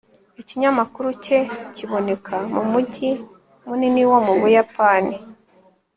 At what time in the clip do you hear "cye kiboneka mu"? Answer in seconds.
1.23-2.61